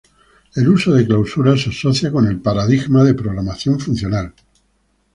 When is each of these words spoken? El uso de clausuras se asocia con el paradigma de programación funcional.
El 0.55 0.67
uso 0.67 0.93
de 0.95 1.05
clausuras 1.05 1.61
se 1.61 1.69
asocia 1.69 2.11
con 2.11 2.25
el 2.25 2.39
paradigma 2.41 3.03
de 3.03 3.13
programación 3.13 3.79
funcional. 3.79 4.33